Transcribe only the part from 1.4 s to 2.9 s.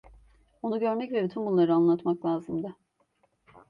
bunları anlatmak lazımdı.